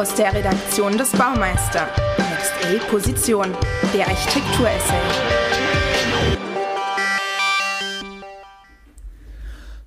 Aus 0.00 0.14
der 0.14 0.32
Redaktion 0.32 0.96
des 0.96 1.12
Baumeister. 1.12 1.86
Next 2.16 2.54
A 2.64 2.90
Position. 2.90 3.48
Der 3.92 4.08
Architekturessay. 4.08 4.98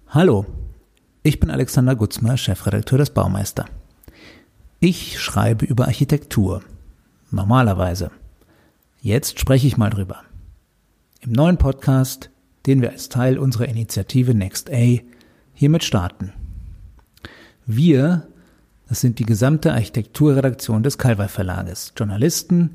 Hallo, 0.10 0.46
ich 1.24 1.40
bin 1.40 1.50
Alexander 1.50 1.96
Gutzmer, 1.96 2.38
Chefredakteur 2.38 3.00
des 3.00 3.10
Baumeister. 3.10 3.66
Ich 4.80 5.20
schreibe 5.20 5.66
über 5.66 5.86
Architektur. 5.86 6.62
Normalerweise. 7.32 8.12
Jetzt 9.02 9.40
spreche 9.40 9.66
ich 9.66 9.78
mal 9.78 9.90
drüber. 9.90 10.22
Im 11.22 11.32
neuen 11.32 11.58
Podcast, 11.58 12.30
den 12.68 12.84
wir 12.84 12.92
als 12.92 13.10
Teil 13.10 13.40
unserer 13.40 13.68
Initiative 13.68 14.36
Next 14.36 14.72
A 14.72 15.00
hiermit 15.56 15.84
starten. 15.84 16.34
Wir, 17.66 18.28
das 18.88 19.02
sind 19.02 19.20
die 19.20 19.26
gesamte 19.26 19.74
Architekturredaktion 19.74 20.84
des 20.84 20.98
Calvai 20.98 21.28
Verlages, 21.28 21.94
Journalisten, 21.98 22.72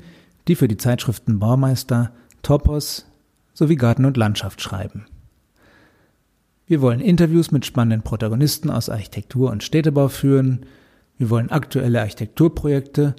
die 0.47 0.55
für 0.55 0.67
die 0.67 0.77
Zeitschriften 0.77 1.39
Baumeister, 1.39 2.11
Topos 2.41 3.05
sowie 3.53 3.75
Garten 3.75 4.05
und 4.05 4.17
Landschaft 4.17 4.61
schreiben. 4.61 5.05
Wir 6.65 6.81
wollen 6.81 6.99
Interviews 6.99 7.51
mit 7.51 7.65
spannenden 7.65 8.03
Protagonisten 8.03 8.69
aus 8.69 8.89
Architektur 8.89 9.51
und 9.51 9.63
Städtebau 9.63 10.07
führen, 10.07 10.65
wir 11.17 11.29
wollen 11.29 11.51
aktuelle 11.51 11.99
Architekturprojekte 11.99 13.15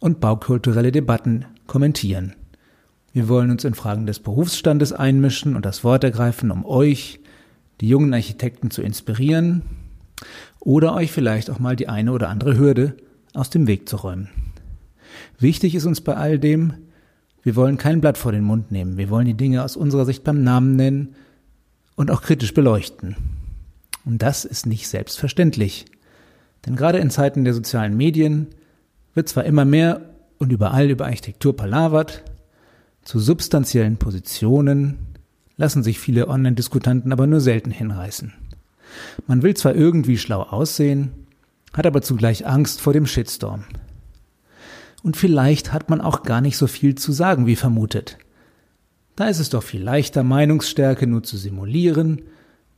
und 0.00 0.18
baukulturelle 0.18 0.90
Debatten 0.90 1.44
kommentieren. 1.68 2.34
Wir 3.12 3.28
wollen 3.28 3.50
uns 3.50 3.64
in 3.64 3.74
Fragen 3.74 4.06
des 4.06 4.18
Berufsstandes 4.18 4.92
einmischen 4.92 5.54
und 5.54 5.64
das 5.64 5.84
Wort 5.84 6.02
ergreifen, 6.04 6.50
um 6.50 6.66
euch, 6.66 7.20
die 7.80 7.88
jungen 7.88 8.12
Architekten, 8.12 8.70
zu 8.70 8.82
inspirieren 8.82 9.62
oder 10.60 10.94
euch 10.94 11.12
vielleicht 11.12 11.50
auch 11.50 11.58
mal 11.58 11.76
die 11.76 11.88
eine 11.88 12.12
oder 12.12 12.28
andere 12.28 12.56
Hürde 12.56 12.96
aus 13.34 13.50
dem 13.50 13.66
Weg 13.66 13.88
zu 13.88 13.96
räumen. 13.96 14.28
Wichtig 15.38 15.74
ist 15.74 15.86
uns 15.86 16.00
bei 16.00 16.16
all 16.16 16.38
dem, 16.38 16.74
wir 17.42 17.56
wollen 17.56 17.76
kein 17.76 18.00
Blatt 18.00 18.18
vor 18.18 18.32
den 18.32 18.44
Mund 18.44 18.72
nehmen, 18.72 18.96
wir 18.96 19.10
wollen 19.10 19.26
die 19.26 19.34
Dinge 19.34 19.62
aus 19.62 19.76
unserer 19.76 20.04
Sicht 20.04 20.24
beim 20.24 20.42
Namen 20.42 20.76
nennen 20.76 21.14
und 21.94 22.10
auch 22.10 22.22
kritisch 22.22 22.54
beleuchten. 22.54 23.16
Und 24.04 24.22
das 24.22 24.44
ist 24.44 24.66
nicht 24.66 24.88
selbstverständlich. 24.88 25.86
Denn 26.64 26.76
gerade 26.76 26.98
in 26.98 27.10
Zeiten 27.10 27.44
der 27.44 27.54
sozialen 27.54 27.96
Medien 27.96 28.48
wird 29.14 29.28
zwar 29.28 29.44
immer 29.44 29.64
mehr 29.64 30.00
und 30.38 30.52
überall 30.52 30.90
über 30.90 31.06
Architektur 31.06 31.56
palavert, 31.56 32.24
zu 33.02 33.20
substanziellen 33.20 33.98
Positionen 33.98 34.98
lassen 35.56 35.82
sich 35.82 36.00
viele 36.00 36.28
Online-Diskutanten 36.28 37.12
aber 37.12 37.26
nur 37.26 37.40
selten 37.40 37.70
hinreißen. 37.70 38.32
Man 39.26 39.42
will 39.42 39.54
zwar 39.54 39.74
irgendwie 39.74 40.18
schlau 40.18 40.42
aussehen, 40.42 41.12
hat 41.72 41.86
aber 41.86 42.02
zugleich 42.02 42.46
Angst 42.46 42.80
vor 42.80 42.92
dem 42.92 43.06
Shitstorm. 43.06 43.64
Und 45.02 45.16
vielleicht 45.16 45.72
hat 45.72 45.90
man 45.90 46.00
auch 46.00 46.22
gar 46.22 46.40
nicht 46.40 46.56
so 46.56 46.66
viel 46.66 46.94
zu 46.94 47.12
sagen 47.12 47.46
wie 47.46 47.56
vermutet. 47.56 48.18
Da 49.14 49.28
ist 49.28 49.38
es 49.38 49.50
doch 49.50 49.62
viel 49.62 49.82
leichter, 49.82 50.22
Meinungsstärke 50.22 51.06
nur 51.06 51.22
zu 51.22 51.36
simulieren 51.36 52.22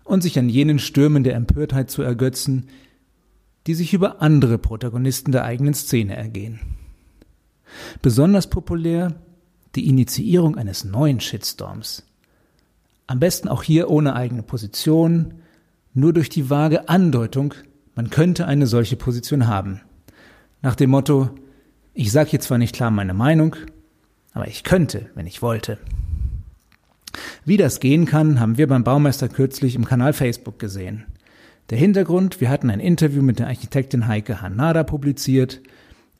und 0.05 0.22
sich 0.22 0.38
an 0.38 0.48
jenen 0.48 0.78
Stürmen 0.78 1.25
der 1.25 1.34
Empörtheit 1.34 1.91
zu 1.91 2.02
ergötzen, 2.02 2.69
die 3.66 3.75
sich 3.75 3.92
über 3.92 4.22
andere 4.22 4.58
Protagonisten 4.58 5.32
der 5.32 5.44
eigenen 5.44 5.75
Szene 5.75 6.16
ergehen. 6.16 6.60
Besonders 8.03 8.48
populär 8.48 9.14
die 9.75 9.88
Initiierung 9.88 10.56
eines 10.56 10.84
neuen 10.84 11.20
Shitstorms. 11.20 12.05
Am 13.06 13.20
besten 13.20 13.48
auch 13.48 13.62
hier 13.62 13.91
ohne 13.91 14.14
eigene 14.14 14.42
Position, 14.42 15.34
nur 15.94 16.12
durch 16.12 16.28
die 16.28 16.50
vage 16.50 16.89
Andeutung, 16.89 17.55
man 17.94 18.11
könnte 18.11 18.47
eine 18.47 18.67
solche 18.67 18.97
Position 18.97 19.47
haben. 19.47 19.81
Nach 20.62 20.75
dem 20.75 20.91
Motto, 20.91 21.31
ich 21.94 22.12
sage 22.12 22.31
hier 22.31 22.41
zwar 22.41 22.59
nicht 22.59 22.75
klar 22.75 22.91
meine 22.91 23.15
Meinung, 23.15 23.56
aber 24.32 24.47
ich 24.47 24.62
könnte, 24.62 25.10
wenn 25.15 25.26
ich 25.26 25.43
wollte. 25.43 25.78
Wie 27.44 27.56
das 27.56 27.81
gehen 27.81 28.06
kann, 28.06 28.38
haben 28.41 28.59
wir 28.59 28.66
beim 28.66 28.84
Baumeister 28.84 29.28
kürzlich 29.28 29.75
im 29.75 29.84
Kanal 29.84 30.12
Facebook 30.12 30.59
gesehen. 30.59 31.06
Der 31.71 31.78
Hintergrund, 31.78 32.41
wir 32.41 32.50
hatten 32.50 32.70
ein 32.70 32.81
Interview 32.81 33.22
mit 33.22 33.38
der 33.38 33.49
Architektin 33.49 34.06
Heike 34.06 34.41
Hanada 34.41 34.84
publiziert. 34.84 35.60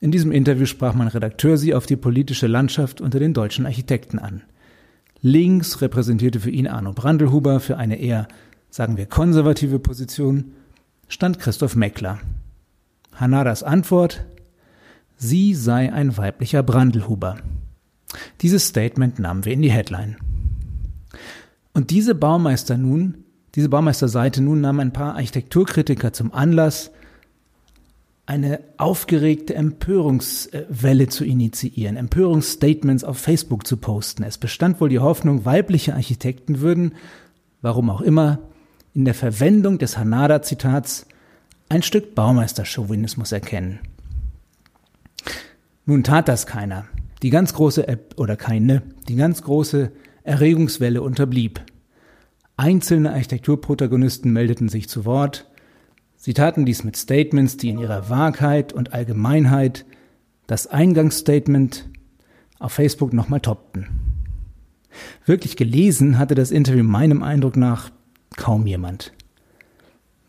In 0.01 0.11
diesem 0.11 0.33
Interview 0.33 0.67
sprach 0.67 0.95
mein 0.95 1.09
Redakteur 1.09 1.57
sie 1.57 1.75
auf 1.75 1.87
die 1.87 1.97
politische 1.97 2.47
Landschaft 2.47 3.01
unter 3.01 3.19
den 3.19 3.35
deutschen 3.35 3.67
Architekten 3.67 4.19
an. 4.19 4.43
Links 5.21 5.81
repräsentierte 5.81 6.41
für 6.41 6.51
ihn 6.51 6.67
Arno 6.67 6.93
Brandelhuber 6.93 7.61
für 7.61 7.77
eine 7.77 7.99
eher, 7.99 8.29
sagen 8.71 8.97
wir, 8.97 9.07
konservative 9.07 9.79
Position, 9.79 10.53
stand 11.09 11.39
Christoph 11.39 11.77
Meckler. 11.77 12.19
Hanadas 13.15 13.63
Antwort, 13.63 14.25
sie 15.17 15.55
sei 15.55 15.93
ein 15.93 16.17
weiblicher 16.17 16.63
Brandelhuber. 16.63 17.39
Dieses 18.41 18.69
Statement 18.69 19.19
nahmen 19.19 19.45
wir 19.45 19.53
in 19.53 19.63
die 19.63 19.73
Headline. 19.73 20.17
Und 21.73 21.91
diese 21.91 22.15
Baumeister 22.15 22.77
nun 22.77 23.25
diese 23.55 23.69
Baumeisterseite 23.69 24.43
nun 24.43 24.61
nahm 24.61 24.81
ein 24.81 24.93
paar 24.93 25.15
Architekturkritiker 25.15 26.13
zum 26.13 26.33
Anlass, 26.33 26.91
eine 28.27 28.61
aufgeregte 28.77 29.55
Empörungswelle 29.55 31.09
zu 31.09 31.25
initiieren, 31.25 31.97
Empörungsstatements 31.97 33.05
auf 33.05 33.17
Facebook 33.19 33.67
zu 33.67 33.79
posten. 33.79 34.23
Es 34.23 34.37
bestand 34.37 34.81
wohl 34.81 34.91
die 34.91 34.99
Hoffnung, 34.99 35.47
weibliche 35.47 35.95
Architekten 35.95 36.61
würden, 36.61 36.93
warum 37.63 37.89
auch 37.89 38.03
immer, 38.03 38.39
in 38.95 39.05
der 39.05 39.15
Verwendung 39.15 39.79
des 39.79 39.99
Hanada-Zitats 39.99 41.07
ein 41.69 41.83
Stück 41.83 42.15
Baumeisterchauvinismus 42.15 43.33
erkennen. 43.33 43.81
Nun 45.85 46.05
tat 46.05 46.29
das 46.29 46.47
keiner. 46.47 46.87
Die 47.23 47.31
ganz 47.31 47.55
große, 47.55 47.87
oder 48.17 48.37
keine, 48.37 48.83
die 49.09 49.17
ganz 49.17 49.43
große 49.43 49.91
Erregungswelle 50.23 51.03
unterblieb. 51.03 51.61
Einzelne 52.57 53.13
Architekturprotagonisten 53.13 54.33
meldeten 54.33 54.69
sich 54.69 54.89
zu 54.89 55.05
Wort. 55.05 55.49
Sie 56.17 56.35
taten 56.35 56.67
dies 56.67 56.85
mit 56.85 56.97
Statements, 56.97 57.57
die 57.57 57.71
in 57.71 57.79
ihrer 57.79 58.09
Wahrheit 58.11 58.73
und 58.73 58.93
Allgemeinheit 58.93 59.85
das 60.47 60.67
Eingangsstatement 60.67 61.89
auf 62.59 62.73
Facebook 62.73 63.13
nochmal 63.13 63.41
toppten. 63.41 63.87
Wirklich 65.25 65.57
gelesen 65.57 66.19
hatte 66.19 66.35
das 66.35 66.51
Interview 66.51 66.83
meinem 66.83 67.23
Eindruck 67.23 67.57
nach 67.57 67.91
kaum 68.49 68.67
jemand. 68.67 69.13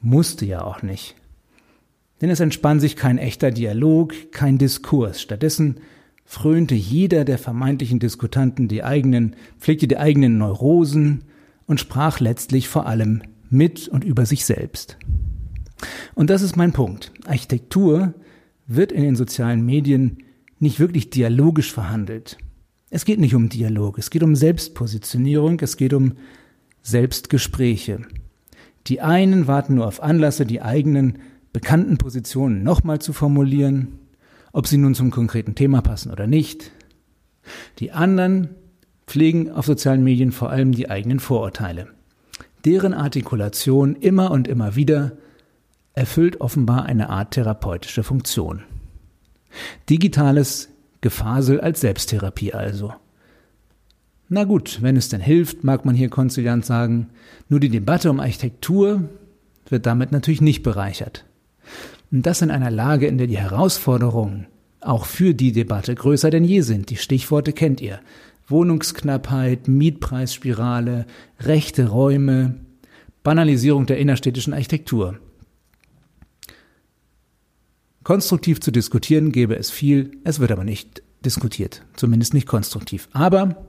Musste 0.02 0.46
ja 0.46 0.66
auch 0.66 0.82
nicht. 0.82 1.16
Denn 2.20 2.30
es 2.30 2.42
entspann 2.42 2.82
sich 2.82 2.98
kein 2.98 3.18
echter 3.18 3.50
Dialog, 3.50 4.14
kein 4.34 4.58
Diskurs. 4.58 5.22
Stattdessen 5.22 5.80
frönte 6.26 6.76
jeder 6.76 7.24
der 7.24 7.38
vermeintlichen 7.38 7.98
Diskutanten 8.00 8.68
die 8.68 8.84
eigenen, 8.84 9.38
pflegte 9.58 9.88
die 9.88 9.98
eigenen 9.98 10.38
Neurosen, 10.38 11.24
und 11.66 11.80
sprach 11.80 12.20
letztlich 12.20 12.68
vor 12.68 12.88
allem 12.88 13.22
mit 13.50 13.88
und 13.88 14.04
über 14.04 14.26
sich 14.26 14.44
selbst. 14.44 14.98
Und 16.14 16.30
das 16.30 16.42
ist 16.42 16.58
mein 16.58 16.74
Punkt. 16.74 17.14
Architektur 17.26 18.16
wird 18.68 18.92
in 18.92 19.04
den 19.04 19.16
sozialen 19.16 19.66
Medien 19.66 20.26
nicht 20.60 20.82
wirklich 20.82 21.10
dialogisch 21.10 21.72
verhandelt. 21.72 22.38
Es 22.90 23.06
geht 23.06 23.22
nicht 23.22 23.34
um 23.34 23.48
Dialog, 23.48 23.98
es 23.98 24.10
geht 24.10 24.24
um 24.24 24.36
Selbstpositionierung, 24.36 25.62
es 25.62 25.78
geht 25.78 25.94
um 25.94 26.16
Selbstgespräche. 26.82 28.02
Die 28.88 29.02
einen 29.02 29.48
warten 29.48 29.76
nur 29.76 29.88
auf 29.88 30.02
Anlasse, 30.02 30.46
die 30.46 30.62
eigenen 30.62 31.20
bekannten 31.54 31.98
Positionen 31.98 32.64
nochmal 32.64 33.00
zu 33.00 33.14
formulieren, 33.14 34.00
ob 34.52 34.68
sie 34.68 34.78
nun 34.78 34.96
zum 34.96 35.12
konkreten 35.12 35.56
Thema 35.56 35.82
passen 35.82 36.12
oder 36.12 36.28
nicht. 36.28 36.72
Die 37.80 37.92
anderen 37.92 38.50
pflegen 39.08 39.52
auf 39.52 39.66
sozialen 39.66 40.04
Medien 40.04 40.32
vor 40.32 40.50
allem 40.50 40.72
die 40.72 40.90
eigenen 40.90 41.20
Vorurteile. 41.20 41.88
Deren 42.66 42.94
Artikulation 42.94 43.96
immer 43.96 44.32
und 44.32 44.48
immer 44.48 44.76
wieder 44.76 45.14
erfüllt 45.94 46.42
offenbar 46.42 46.86
eine 46.86 47.10
Art 47.10 47.32
therapeutische 47.32 48.04
Funktion. 48.04 48.64
Digitales 49.90 50.70
Gefasel 51.02 51.62
als 51.62 51.82
Selbsttherapie 51.82 52.54
also. 52.54 52.94
Na 54.30 54.44
gut, 54.44 54.82
wenn 54.82 54.96
es 54.96 55.10
denn 55.10 55.22
hilft, 55.22 55.64
mag 55.64 55.86
man 55.86 55.96
hier 55.96 56.10
konziliant 56.10 56.64
sagen, 56.64 57.10
nur 57.50 57.60
die 57.60 57.70
Debatte 57.70 58.12
um 58.12 58.20
Architektur 58.20 59.10
wird 59.68 59.88
damit 59.88 60.12
natürlich 60.12 60.42
nicht 60.42 60.62
bereichert. 60.62 61.26
Und 62.12 62.26
das 62.26 62.44
in 62.44 62.52
einer 62.52 62.72
Lage, 62.72 63.08
in 63.08 63.18
der 63.18 63.28
die 63.28 63.38
Herausforderungen 63.38 64.46
auch 64.82 65.06
für 65.06 65.34
die 65.34 65.52
Debatte 65.52 65.94
größer 65.94 66.30
denn 66.30 66.44
je 66.44 66.62
sind. 66.62 66.90
Die 66.90 66.96
Stichworte 66.96 67.54
kennt 67.54 67.82
ihr. 67.82 68.00
Wohnungsknappheit, 68.48 69.68
Mietpreisspirale, 69.68 71.06
rechte 71.40 71.90
Räume, 71.90 72.56
Banalisierung 73.24 73.86
der 73.86 73.98
innerstädtischen 73.98 74.54
Architektur. 74.54 75.20
Konstruktiv 78.04 78.60
zu 78.60 78.72
diskutieren 78.72 79.32
gäbe 79.32 79.56
es 79.56 79.70
viel, 79.70 80.12
es 80.24 80.40
wird 80.40 80.52
aber 80.52 80.64
nicht 80.64 81.04
diskutiert, 81.26 81.84
zumindest 81.96 82.34
nicht 82.34 82.48
konstruktiv. 82.48 83.10
Aber 83.12 83.68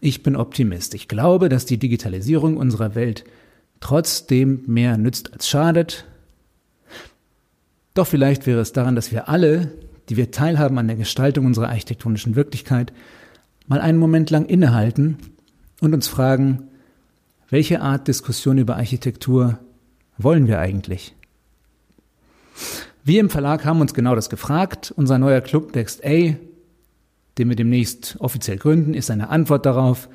ich 0.00 0.22
bin 0.22 0.36
Optimist. 0.36 0.94
Ich 0.94 1.08
glaube, 1.08 1.48
dass 1.48 1.66
die 1.66 1.78
Digitalisierung 1.78 2.56
unserer 2.56 2.94
Welt 2.94 3.24
trotzdem 3.80 4.62
mehr 4.66 4.98
nützt 4.98 5.32
als 5.32 5.48
schadet. 5.48 6.04
Doch 7.94 8.06
vielleicht 8.06 8.46
wäre 8.46 8.60
es 8.60 8.72
daran, 8.72 8.96
dass 8.96 9.12
wir 9.12 9.28
alle 9.28 9.72
die 10.08 10.16
wir 10.16 10.30
teilhaben 10.30 10.78
an 10.78 10.86
der 10.86 10.96
Gestaltung 10.96 11.46
unserer 11.46 11.68
architektonischen 11.68 12.36
Wirklichkeit, 12.36 12.92
mal 13.66 13.80
einen 13.80 13.98
Moment 13.98 14.30
lang 14.30 14.46
innehalten 14.46 15.18
und 15.80 15.94
uns 15.94 16.08
fragen, 16.08 16.64
welche 17.50 17.80
Art 17.80 18.08
Diskussion 18.08 18.58
über 18.58 18.76
Architektur 18.76 19.58
wollen 20.16 20.46
wir 20.46 20.58
eigentlich? 20.58 21.14
Wir 23.04 23.20
im 23.20 23.30
Verlag 23.30 23.64
haben 23.64 23.80
uns 23.80 23.94
genau 23.94 24.14
das 24.14 24.28
gefragt. 24.28 24.92
Unser 24.94 25.18
neuer 25.18 25.40
Club 25.40 25.74
Next 25.74 26.04
A, 26.04 26.34
den 27.38 27.48
wir 27.48 27.56
demnächst 27.56 28.16
offiziell 28.20 28.58
gründen, 28.58 28.94
ist 28.94 29.10
eine 29.10 29.30
Antwort 29.30 29.64
darauf. 29.66 30.08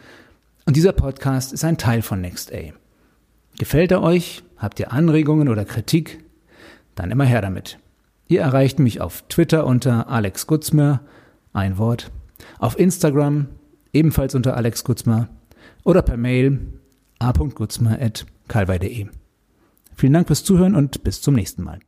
Und 0.66 0.76
dieser 0.76 0.92
Podcast 0.92 1.54
ist 1.54 1.64
ein 1.64 1.78
Teil 1.78 2.02
von 2.02 2.22
Next 2.22 2.54
A. 2.54 2.74
Gefällt 3.58 3.92
er 3.92 4.02
euch? 4.02 4.44
Habt 4.58 4.80
ihr 4.80 4.92
Anregungen 4.92 5.50
oder 5.50 5.66
Kritik? 5.66 6.24
Dann 6.96 7.12
immer 7.12 7.26
her 7.26 7.42
damit. 7.42 7.80
Ihr 8.28 8.42
erreicht 8.42 8.80
mich 8.80 9.02
auf 9.02 9.24
Twitter 9.28 9.66
unter 9.66 10.10
Alex 10.10 10.48
Gutzmer, 10.48 11.02
ein 11.52 11.78
Wort, 11.78 12.12
auf 12.60 12.80
Instagram 12.80 13.48
ebenfalls 13.92 14.36
unter 14.36 14.58
Alex 14.58 14.84
Gutzmer 14.84 15.30
oder 15.84 16.02
per 16.02 16.18
Mail 16.18 16.60
a.gutzmer.calvei.de. 17.20 19.08
Vielen 19.96 20.14
Dank 20.14 20.28
fürs 20.28 20.44
Zuhören 20.44 20.76
und 20.76 21.04
bis 21.04 21.22
zum 21.22 21.36
nächsten 21.36 21.64
Mal. 21.64 21.80